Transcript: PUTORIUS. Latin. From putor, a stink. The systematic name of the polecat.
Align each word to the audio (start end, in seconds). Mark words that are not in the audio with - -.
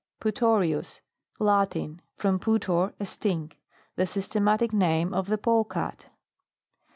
PUTORIUS. 0.19 1.01
Latin. 1.39 2.01
From 2.15 2.39
putor, 2.39 2.93
a 2.99 3.05
stink. 3.05 3.59
The 3.97 4.07
systematic 4.07 4.73
name 4.73 5.13
of 5.13 5.27
the 5.27 5.37
polecat. 5.37 6.07